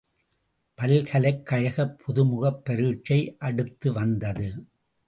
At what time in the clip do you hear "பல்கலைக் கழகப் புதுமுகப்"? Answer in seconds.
0.77-2.61